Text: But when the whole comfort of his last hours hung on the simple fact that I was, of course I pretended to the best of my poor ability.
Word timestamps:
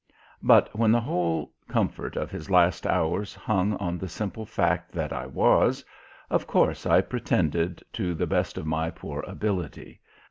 But 0.41 0.75
when 0.75 0.91
the 0.91 0.99
whole 0.99 1.53
comfort 1.67 2.15
of 2.15 2.31
his 2.31 2.49
last 2.49 2.87
hours 2.87 3.35
hung 3.35 3.73
on 3.75 3.99
the 3.99 4.07
simple 4.09 4.47
fact 4.47 4.91
that 4.93 5.13
I 5.13 5.27
was, 5.27 5.85
of 6.31 6.47
course 6.47 6.87
I 6.87 7.01
pretended 7.01 7.83
to 7.93 8.15
the 8.15 8.25
best 8.25 8.57
of 8.57 8.65
my 8.65 8.89
poor 8.89 9.23
ability. 9.27 10.01